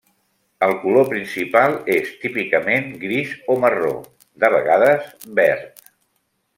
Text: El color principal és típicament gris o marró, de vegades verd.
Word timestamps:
El 0.67 0.71
color 0.85 1.05
principal 1.11 1.75
és 1.97 2.09
típicament 2.23 2.89
gris 3.05 3.37
o 3.57 3.61
marró, 3.67 3.95
de 4.47 4.51
vegades 4.59 5.09
verd. 5.43 5.89